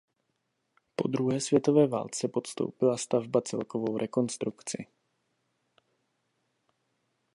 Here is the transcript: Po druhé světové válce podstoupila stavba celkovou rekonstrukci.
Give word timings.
Po 0.95 1.07
druhé 1.07 1.41
světové 1.41 1.87
válce 1.87 2.27
podstoupila 2.27 2.97
stavba 2.97 3.41
celkovou 3.41 3.97
rekonstrukci. 3.97 4.85